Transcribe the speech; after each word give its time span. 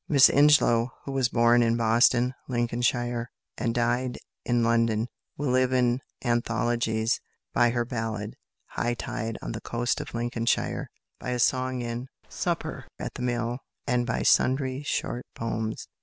Miss 0.09 0.29
Ingelow, 0.31 0.89
who 1.05 1.11
was 1.11 1.29
born 1.29 1.61
in 1.61 1.77
Boston, 1.77 2.33
Lincolnshire, 2.47 3.29
and 3.55 3.75
died 3.75 4.17
in 4.43 4.63
London, 4.63 5.09
will 5.37 5.51
live 5.51 5.71
in 5.71 5.99
anthologies 6.25 7.21
by 7.53 7.69
her 7.69 7.85
ballad, 7.85 8.33
"High 8.69 8.95
Tide 8.95 9.37
on 9.43 9.51
the 9.51 9.61
Coast 9.61 10.01
of 10.01 10.15
Lincolnshire," 10.15 10.89
by 11.19 11.29
a 11.29 11.37
song 11.37 11.81
in 11.81 12.07
"Supper 12.29 12.87
at 12.97 13.13
the 13.13 13.21
Mill," 13.21 13.59
and 13.85 14.07
by 14.07 14.23
sundry 14.23 14.81
short 14.81 15.27
poems. 15.35 15.87